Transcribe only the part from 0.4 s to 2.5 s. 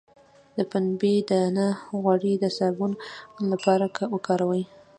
د پنبې دانه غوړي د